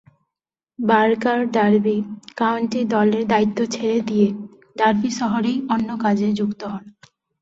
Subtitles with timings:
[0.79, 1.97] Barker Derby
[2.37, 4.27] County দলের দায়িত্ব ছেড়ে দিয়ে
[4.75, 6.83] ডার্বি শহরেই অন্য কাজে যুক্ত হন।